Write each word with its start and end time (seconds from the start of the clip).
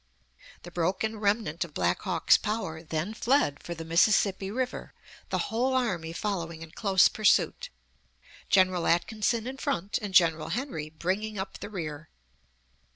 The 0.63 0.71
broken 0.71 1.19
remnant 1.19 1.63
of 1.63 1.75
Black 1.75 2.01
Hawk's 2.01 2.35
power 2.35 2.81
then 2.81 3.13
fled 3.13 3.61
for 3.61 3.75
the 3.75 3.85
Mississippi 3.85 4.49
River, 4.49 4.95
the 5.29 5.37
whole 5.51 5.75
army 5.75 6.11
following 6.11 6.63
in 6.63 6.71
close 6.71 7.07
pursuit 7.07 7.69
General 8.49 8.87
Atkinson 8.87 9.45
in 9.45 9.57
front 9.57 9.99
and 9.99 10.11
General 10.15 10.49
Henry 10.49 10.89
bringing 10.89 11.37
up 11.37 11.59
the 11.59 11.69
rear. 11.69 12.09